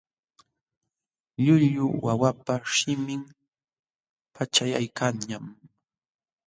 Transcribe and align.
Llullu 1.43 1.85
wawapa 2.05 2.53
shimin 2.75 3.21
paćhyaykanñam. 4.33 5.45